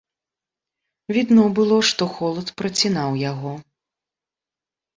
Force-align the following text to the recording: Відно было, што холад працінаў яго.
Відно 1.15 1.43
было, 1.59 1.77
што 1.91 2.03
холад 2.15 2.47
працінаў 2.63 3.09
яго. 3.31 3.53